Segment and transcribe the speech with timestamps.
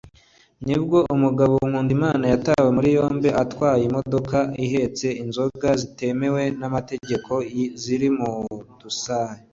[0.65, 7.31] nibwo umugabo witwa Nkundimana yatawe muri yombi atwaye imodoka ihetse inzoga zitemewe n’amategeko
[7.81, 8.31] ziri mu
[8.79, 9.41] dusashe